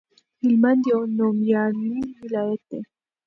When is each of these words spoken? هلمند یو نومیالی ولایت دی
هلمند 0.41 0.81
یو 0.91 0.99
نومیالی 1.17 1.95
ولایت 2.21 2.61
دی 2.69 2.79